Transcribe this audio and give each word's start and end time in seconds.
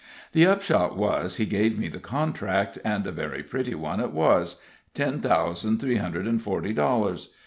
The 0.31 0.47
upshot 0.47 0.97
was, 0.97 1.37
he 1.37 1.45
gave 1.45 1.77
me 1.77 1.87
the 1.87 1.99
contract, 1.99 2.79
and 2.83 3.05
a 3.05 3.11
very 3.11 3.43
pretty 3.43 3.75
one 3.75 3.99
it 3.99 4.09
was: 4.11 4.59
ten 4.95 5.19
thousand 5.21 5.77
three 5.77 5.97
hundred 5.97 6.25
and 6.25 6.41
forty 6.41 6.73
dollars. 6.73 7.29